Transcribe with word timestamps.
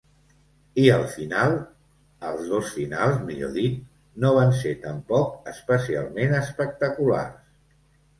I 0.83 0.83
el 0.93 1.01
final 1.15 1.51
–els 2.29 2.47
dos 2.53 2.71
finals, 2.77 3.19
millor 3.27 3.51
dit–, 3.57 3.83
no 4.23 4.31
van 4.37 4.55
ser 4.61 4.71
tampoc 4.87 5.51
especialment 5.53 6.35
espectaculars. 6.39 7.37